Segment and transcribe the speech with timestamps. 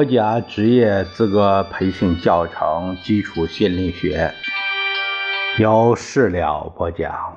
[0.00, 4.32] 国家职业资格培训教程基础心理学，
[5.58, 7.36] 由事了播讲。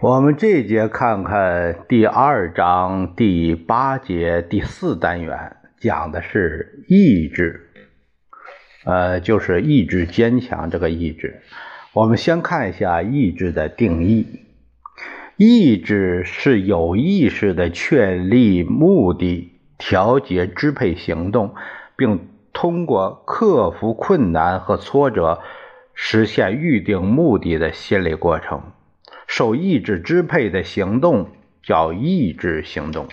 [0.00, 7.70] 我们这节看看第二章第八节第四单元，讲的是意志，
[8.84, 11.40] 呃，就是意志坚强这个意志。
[11.98, 14.24] 我们先看一下意志的定义：
[15.36, 21.56] 意志是有意识的确立目的、调节支配行动，
[21.96, 25.40] 并通过克服困难和挫折
[25.92, 28.62] 实现预定目的的心理过程。
[29.26, 31.30] 受意志支配的行动
[31.64, 33.08] 叫意志行动。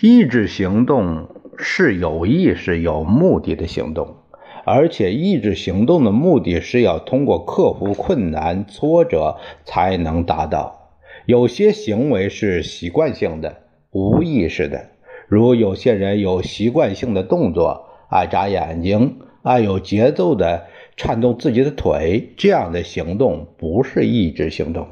[0.00, 4.23] 意志行动是有意识、有目的的行动。
[4.64, 10.90] 而且，意志行动的目的是要通过克服困难、挫折才能达到。
[11.26, 13.56] 有些行为是习惯性的、
[13.92, 14.88] 无意识的，
[15.28, 24.88] 如有些人有习惯性的动作，爱眨眼睛，爱有节奏的颤动自己的腿，这样的行动不是意志行动，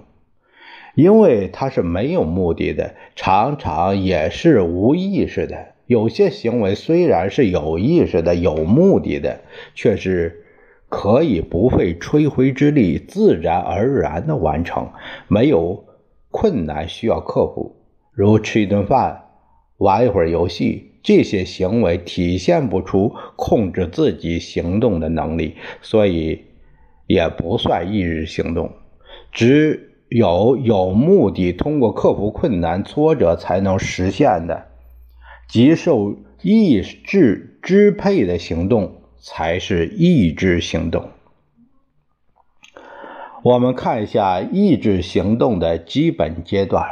[0.94, 5.71] 因为它是没有目的的，常常也是无意识的。
[5.92, 9.42] 有些行为虽然是有意识的、有目的的，
[9.74, 10.46] 却是
[10.88, 14.88] 可以不费吹灰之力、自然而然的完成，
[15.28, 15.84] 没有
[16.30, 17.76] 困难需要克服。
[18.14, 19.22] 如吃一顿饭、
[19.76, 26.40] 玩一会儿游戏，这些行为体现不出控制自己行动的能力，所以
[27.06, 28.72] 也不算意志行动。
[29.30, 34.71] 只有有目的、通过克服困难、挫折才能实现的。
[35.52, 41.10] 即受意志支配的行动才是意志行动。
[43.42, 46.86] 我们看一下意志行动的基本阶段。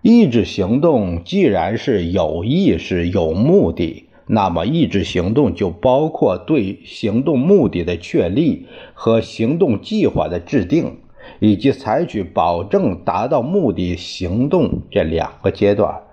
[0.00, 11.00] 意志行动既然是有意识、有目的，那么意志行动就包括对行动目的的确立和行动计划的制定，
[11.40, 16.05] 以及采取保证达到目的行动这两个阶段。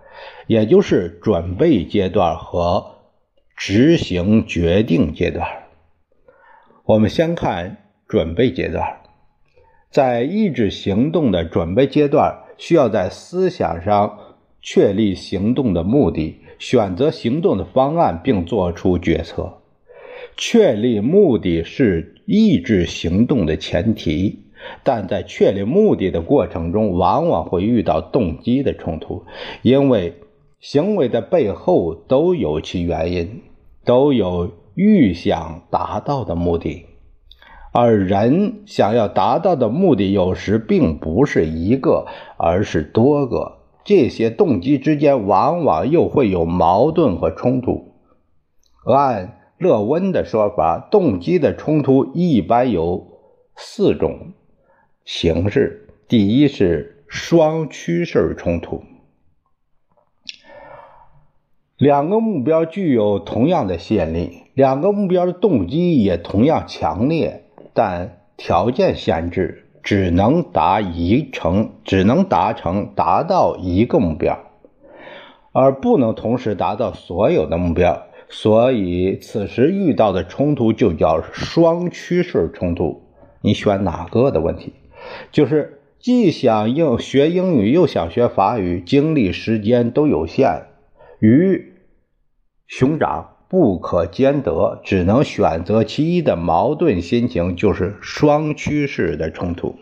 [0.48, 2.96] 也就是准备阶段和
[3.56, 5.48] 执行决定阶段。
[6.86, 9.02] 我们先看准备阶段，
[9.90, 14.20] 在意志行动的准备阶段，需要在思想上
[14.62, 19.62] 确立行动的目的，选择行动的方案，并做出决策。
[20.36, 24.46] 确立目的是意志行动的前提，
[24.84, 29.24] 但在确立目的的过程中，往往会遇到动机的冲突，
[29.62, 30.16] 因为。
[30.60, 33.42] 行为的背后都有其原因，
[33.84, 36.86] 都有预想达到的目的，
[37.74, 42.06] 而人想要达到的目的有时并不是一个，
[42.38, 43.58] 而是多个。
[43.84, 47.96] 这些动机之间往往又会有矛盾和冲突。
[48.86, 53.06] 按勒温的说法，动机的冲突一般有
[53.58, 54.32] 四种
[55.06, 58.84] 形式：第一是双趋势冲突。
[61.78, 67.44] 两个目标具有同样的吸引力，两个目标的动机也同样强烈，
[67.74, 74.40] 但条件限制，只能达一成，只能达成达到一个目标，
[75.52, 78.04] 而不能同时达到所有的目标。
[78.30, 83.04] 所以，此时遇到的冲突就叫双趋势冲突。
[83.42, 84.74] 你选哪个的问题，
[85.32, 90.64] 就是既想应学英语，又想学法语，精力时间都有限，
[91.20, 91.74] 与。
[92.68, 99.76] 熊掌不可兼得，只能选择其一的矛盾心情，就是双趋势的冲突。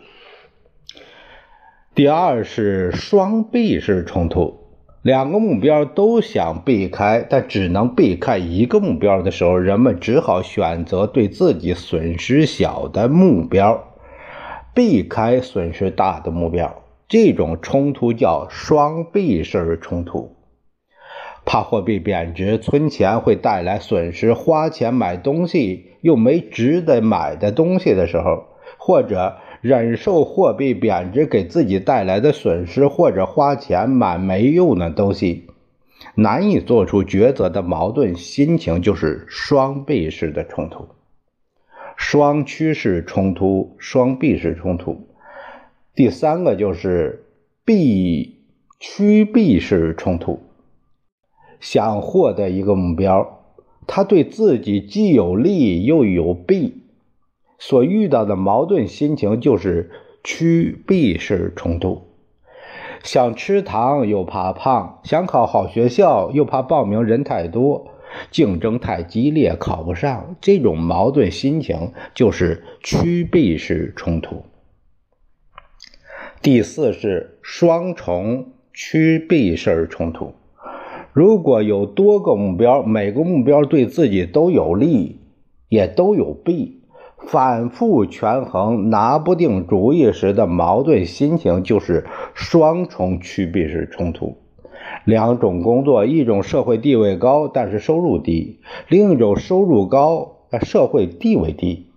[1.94, 4.58] 第二是双避式冲突，
[5.02, 13.91] 两个目标都想避开，但只能避开一个目标的时候，人们只好选择对自己损失小的目标，
[14.74, 16.82] 避开损失大的目标。
[17.08, 20.36] 这种冲突叫双避式冲突。
[21.44, 28.44] 怕货币贬值，存钱会带来损失；花钱买东西又没值得买的东西的时候，
[28.78, 35.48] 或者忍受货币贬值给自己带来的损失，或者花钱买没用的东西，
[36.14, 40.86] 难以做出抉择的矛盾心情，就是双倍式的冲突、
[42.04, 45.06] 双趋势冲突、双避式冲突。
[45.94, 47.26] 第三个就是
[47.64, 48.38] 避
[48.80, 50.40] 趋避式冲突。
[51.60, 53.44] 想获得一个目标，
[53.86, 56.82] 他对自己既有利又有弊，
[57.56, 59.92] 所遇到的矛盾心情就是
[60.24, 62.02] 趋避式冲突。
[63.04, 67.91] 想吃糖又怕胖，想考好学校又怕报名人太多，
[68.30, 70.36] 竞争太激烈考不上。
[70.40, 74.44] 这种矛盾心情就是趋避式冲突。
[76.40, 80.34] 第四是双重趋避式冲突。
[81.12, 85.20] 如果有多个目标，每个目标对自己都有利，
[85.68, 86.80] 也都有弊。
[87.28, 92.04] 反复权衡、拿不定主意时的矛盾心情，就是
[92.34, 94.41] 双重趋避式冲突。
[95.04, 98.58] 两种工作，一种社会地位高，但是收入低；
[98.88, 101.88] 另一种收入高，社会地位低。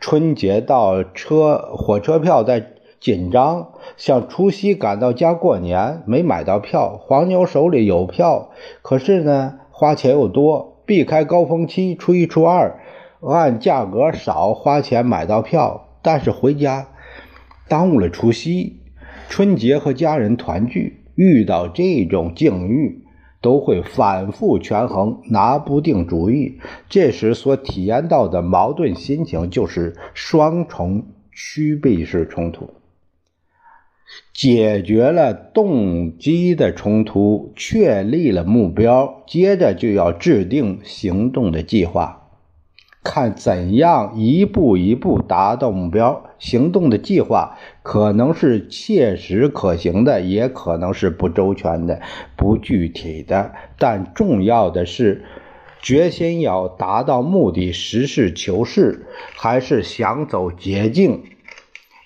[0.00, 2.66] 春节到，车火车票在
[3.00, 6.98] 紧张，想除夕赶到家过年，没买到票。
[7.00, 8.50] 黄牛手里有票，
[8.82, 12.80] 可是呢，花钱又多，避开高峰期，初一、初二。
[13.26, 16.88] 按价格少花钱买到票，但是回家
[17.68, 18.80] 耽误了除夕、
[19.30, 21.03] 春节和家人团聚。
[21.14, 23.04] 遇到这种境遇，
[23.40, 26.58] 都会反复权衡，拿不定主意。
[26.88, 32.70] 这时所体验到的矛盾心情，就是双重趋避式冲突。
[34.32, 42.23] 解决了动机的冲突，确立了目标，接着就要制定行动的计划。
[43.04, 52.00] 看怎样一步一步达到目标，行动的计划可能是切实可行的，也可能是不周全的、
[52.34, 53.52] 不具体的。
[53.78, 55.22] 但重要的是，
[55.82, 59.06] 决心要达到目的，实事求是，
[59.36, 61.24] 还是想走捷径、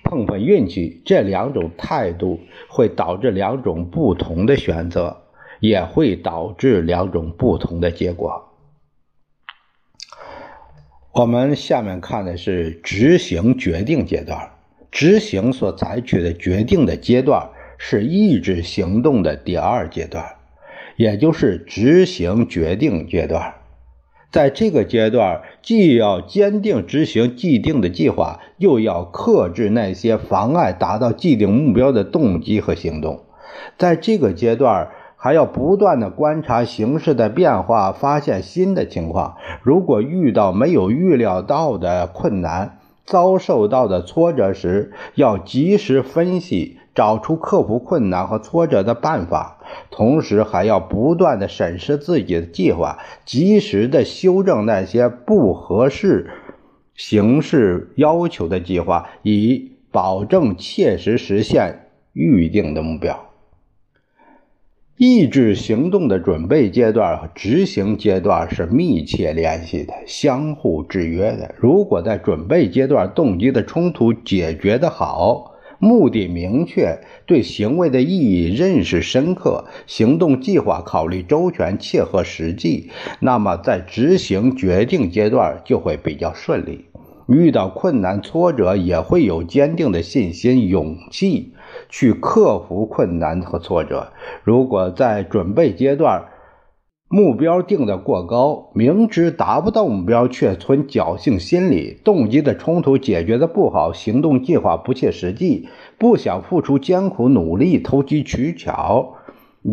[0.03, 1.01] 碰碰运气。
[1.05, 5.19] 这两种态度会导致两种不同的选择，
[5.61, 8.48] 也会导致两种不同的结果。
[11.19, 14.51] 我们下面看的是执行决定阶段，
[14.93, 20.25] 执行所采取的决定的阶段是意志行动的第二阶段，
[20.95, 23.55] 也就是执行决定阶段。
[24.31, 33.25] 在这个阶段，既要坚定执行既定的计划，又要克制那些妨碍达到既定目标的动机和行动。
[33.77, 34.91] 在这个阶段。
[35.21, 39.37] 还要不断的观察形势的变化，发现新的情况。
[39.63, 49.59] 如果遇到没有预料到的困难，遭受到的挫折时，要及时分析，找出克服困难和挫折的办法。
[49.91, 56.31] 同时，还要不断的审视自己的计划，及时的修正那些不合适
[56.95, 63.28] 形势要求的计划，以保证切实实现预定的目标。
[64.99, 71.55] 意志行动的准备阶段和执行阶段是密切联系的、相互制约的。
[71.57, 82.91] 如果在准备阶段动机的冲突解决得好，目的明确，对行为的意义认识深刻，行动计划考虑周全、切合实际，
[83.21, 86.87] 那么在执行决定阶段就会比较顺利。
[87.29, 91.53] 遇到困难挫折也会有坚定的信心、勇气。
[91.89, 94.13] 去克服困难和挫折。
[94.45, 96.25] 如果在准备阶段
[97.11, 109.15] 目标定得过高，明知达不到目标却存侥幸心理，动机的冲突解决的不好，行动计划不切实际，不想付出艰苦努力，投机取巧，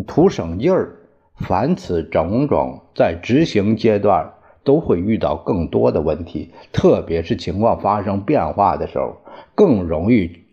[0.06, 0.96] 图省劲儿，
[1.36, 4.32] 凡此种种，在执行阶段
[4.64, 9.18] 都会遇到更多的问题，特别是情况发生变化的时候，
[9.54, 10.45] 更容易。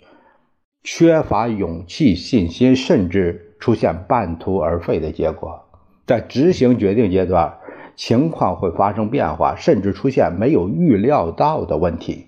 [0.83, 5.63] 缺乏勇气、信心，甚至出现半途而废的结果。
[6.05, 7.53] 在执行决定阶段，
[7.95, 12.27] 情况会发生变化，甚至出现没有预料到的问题，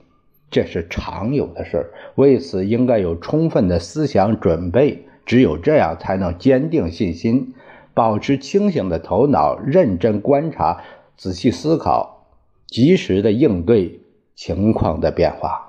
[0.49, 5.05] 这是常有的事为此，应该有充分的思想准备。
[5.25, 7.55] 只有这样，才能坚定信心，
[7.93, 10.81] 保持清醒的头脑，认真观察、
[11.17, 12.27] 仔细思考，
[12.67, 13.99] 及时的应对
[14.35, 15.64] 情况的变化。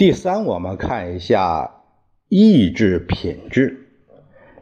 [0.00, 1.82] 第三，我们看一下
[2.30, 3.86] 意志品质。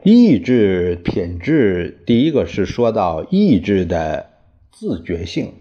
[0.03, 4.31] 意志品质，第一个是说到意志的
[4.73, 5.53] 自觉性。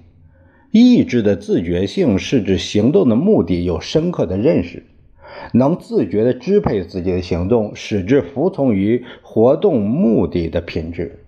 [0.71, 4.83] 意志的自觉性是指行动的目的有深刻的认识，
[5.53, 11.23] 能自觉的支配自己的行动，使之服从于活动目的的品质。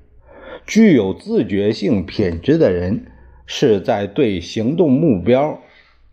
[0.65, 3.05] 具有自觉性品质的人，
[3.45, 5.61] 是在对行动目标、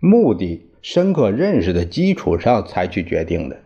[0.00, 0.65] 目的。
[0.88, 3.57] 深刻认识的基础上才去决定的，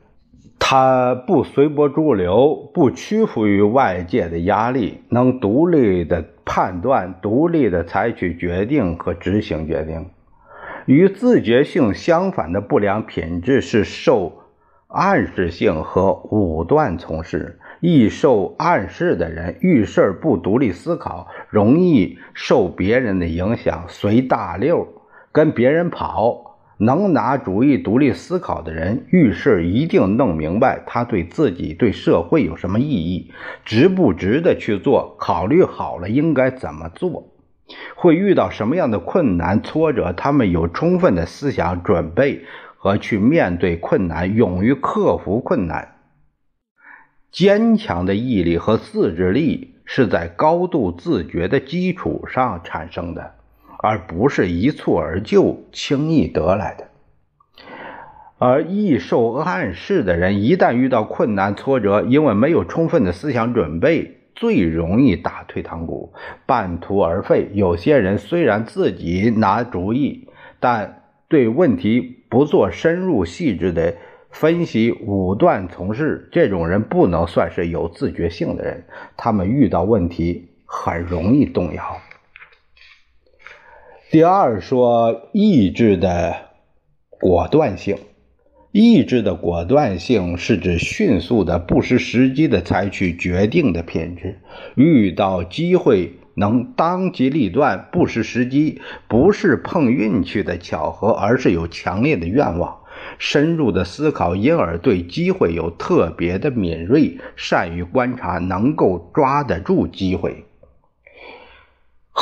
[0.58, 10.06] 他不随波逐流，不屈服于外界的压力，能独立的判断、独立的采取决定和执行决定。
[10.86, 14.32] 与自觉性相反的不良品质是受
[14.88, 17.58] 暗示性和武断从事。
[17.80, 24.88] 易受暗示的人遇事不独立思考，容易受别人的影响，随大溜，
[25.32, 26.46] 跟别人跑。
[26.82, 33.30] 能拿主意、独立思考的人，遇事一定弄明白他对自己、对社会有什么意义，
[33.66, 37.34] 值不值得去做，考虑好了应该怎么做，
[37.94, 42.46] 会遇到什么样的困难、挫折，他们有充分的思想准备
[42.78, 45.96] 和去面对困难，勇于克服困难。
[47.30, 53.34] 坚强的毅力和自制力是在高度自觉的基础上产生的。
[53.82, 56.88] 而不是一蹴而就、轻易得来的。
[58.38, 66.12] 而易受暗示的人，一旦遇到困难挫折，因为没有充分的思想准备，最容易打退堂鼓、
[66.46, 67.50] 半途而废。
[67.52, 73.94] 有些人虽然自己拿主意，但对问题不做深入细致的
[74.30, 76.28] 分析，武断从事。
[76.32, 78.84] 这种人不能算是有自觉性的人，
[79.16, 81.98] 他们遇到问题很容易动摇。
[84.12, 86.34] 第二说意志的
[87.10, 87.96] 果断性，
[88.72, 94.40] 意志的果断性是指迅速的、不失时机的采取决定的品质。
[94.74, 102.78] 遇到机会能当机立断、不失时机，不是碰运气的巧合，而是有强烈的愿望、
[103.16, 110.46] 深入的思考，因而对机会有特别的敏锐，善于观察，能够抓得住机会。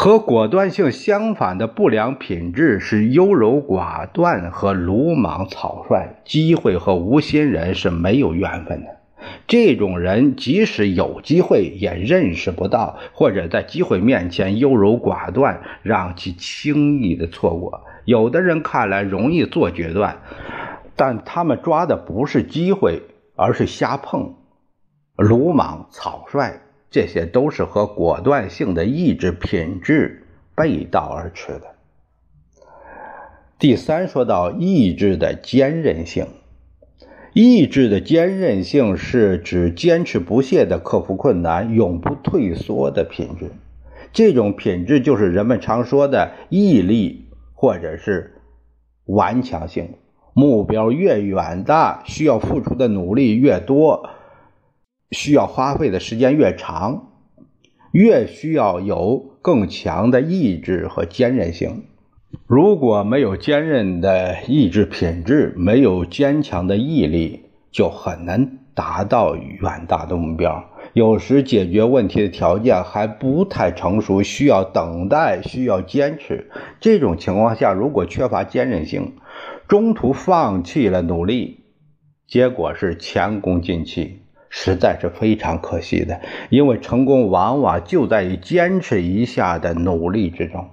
[0.01, 6.21] 和果断性相反的不良品质是优柔寡断和鲁莽草率。
[6.25, 8.91] 机会和无心人是没有缘分的。
[9.49, 17.83] 这种人即使有机会也认识不到，或者在机会面前优柔寡断，让其轻易的错过。
[18.05, 20.19] 有的人看来容易做决断，
[20.95, 23.03] 但他们抓的不是机会，
[23.35, 24.37] 而是瞎碰，
[25.17, 26.61] 鲁莽草率。
[26.91, 31.75] 这些都是和果断性的意志品质背道而驰的。
[33.59, 36.27] 第三，说到意志的坚韧性，
[37.33, 43.51] 意志的坚韧性是指坚持不懈的克服困难、永不退缩的品质。
[44.13, 48.41] 这种品质就是人们常说的毅力，或者是
[49.05, 49.95] 顽强性。
[50.35, 54.09] 目标越远大，需要付出的努力越多。
[55.11, 57.13] 需要花费的时间越长，
[57.93, 61.85] 越需要有更强的意志和坚韧性。
[62.47, 70.65] 如果没有坚韧的意志品质，没有坚强的毅力，就很难达到远大的目标。
[70.93, 76.51] 有时解决问题的条件还不太成熟，需要等待，需要坚持。
[76.81, 79.15] 这种情况下，如果缺乏坚韧性，
[79.67, 81.61] 中途放弃了努力，
[82.27, 84.21] 结果是前功尽弃。
[84.51, 90.71] 实在是非常可惜的，因为成功往往就在于坚持一下的努力之中。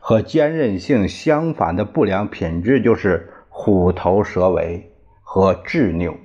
[0.00, 4.90] 和坚韧性相反的不良品质就是虎头蛇尾
[5.22, 6.16] 和执拗。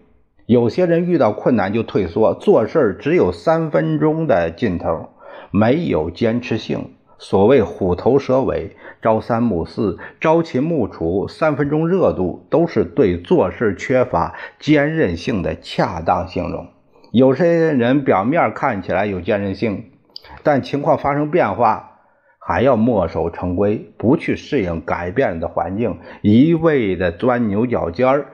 [0.46, 5.10] 有些人遇到困难就退缩，做事只有三分钟的劲头，
[5.52, 6.92] 没有坚持性。
[7.22, 16.68] 所谓虎头蛇尾、朝三暮四、朝秦暮楚、三分钟热度，都是对做事缺乏坚韧性的恰当形容。
[17.12, 19.92] 有些人表面看起来有坚韧性，
[20.44, 22.00] 但情况发生变化，
[22.40, 28.28] 还要墨守成规，不去适应改变的环境，一味的钻牛角尖儿，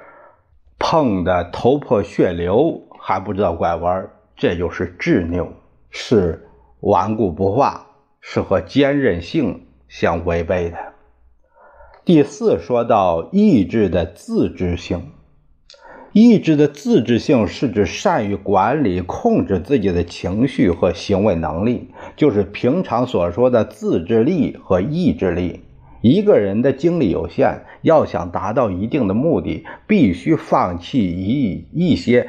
[0.78, 5.48] 碰得头破血流还不知道拐弯，这就是执拗，
[5.90, 6.48] 是
[6.82, 7.88] 顽固不化。
[8.28, 10.78] 是和坚韧性相违背的。
[12.04, 15.12] 第四，说到意志的自制性，
[16.12, 25.62] 意志的自制性是指善于管理、控制自己的情绪和行为能力，就是平常所说的自制力和意志力。
[26.02, 32.28] 一个人的精力有限，要想达到一定的目的，必须放弃一一些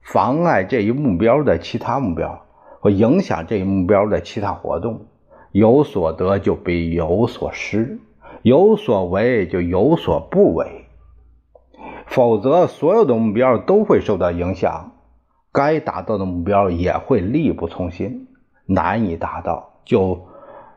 [0.00, 2.46] 妨碍这一目标的其他目标，
[2.80, 5.06] 和影响这一目标的其他活动。
[5.54, 8.00] 有所得就必有所失，
[8.42, 10.86] 有所为就有所不为，
[12.06, 14.94] 否则所有的目标都会受到影响，
[15.52, 18.26] 该达到的目标也会力不从心，
[18.66, 19.74] 难以达到。
[19.84, 20.26] 就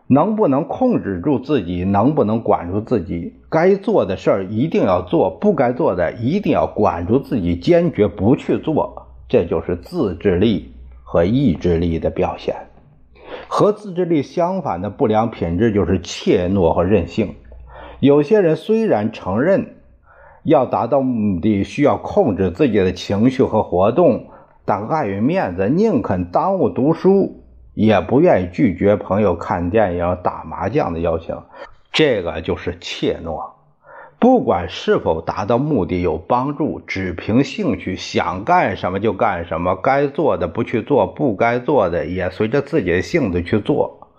[0.06, 3.34] 能不能控制住自己，能不能管住自己？
[3.50, 9.08] 该做的事儿一定要做，不该做的一定要管住自己，坚决不去做。
[9.28, 10.72] 这就是自制力
[11.04, 12.67] 和意志力的表现。
[13.48, 17.36] 和自制力相反的不良品质就是怯懦和任性。
[18.00, 19.76] 有些人虽然承认
[20.44, 24.28] 要达到目的需要控制自己的情绪和活动，
[24.66, 31.36] 但碍于面子，宁肯耽误读书，也不愿意拒绝朋友看电影、打麻将的邀请。
[31.92, 33.57] 这个就是怯懦。
[34.20, 44.10] 不管是否达到目的有帮助，只凭兴趣想干什么就干什么，该做的不去做，不该做的也随着自己的性子去做，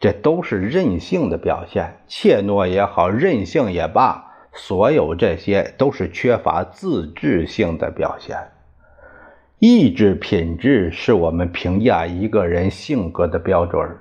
[0.00, 2.00] 这都是任性的表现。
[2.08, 8.36] 怯懦也好，任性也罢，所有这些都是缺乏自制性的表现。
[9.60, 13.98] 意志品质是我们评价一个人性格的标准。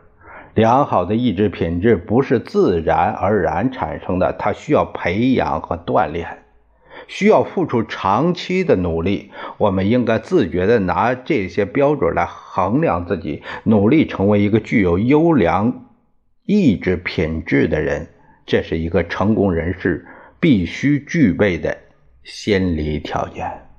[0.54, 6.44] 良好的意志品质不是自然而然产生的，它需要培养和锻炼，
[7.08, 9.32] 需要付出长期的努力。
[9.58, 15.86] 我们应该自觉地拿这些标准来衡量自己，努力成为一个具有优良
[16.46, 18.10] 意志品质的人。
[18.46, 20.06] 这是一个成功人士
[20.40, 21.78] 必须具备的
[22.24, 23.71] 心理条件。